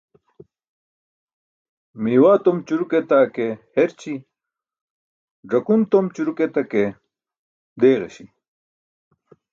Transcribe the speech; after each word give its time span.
Miiwaa 2.05 2.37
tom 2.43 2.57
ćuruk 2.67 2.91
etake 2.99 3.47
herći̇. 3.75 4.15
Ẓakun 5.51 5.81
tom 5.91 6.05
ćuruk 6.15 6.39
etake 6.47 6.83
deeġaśi. 7.79 8.25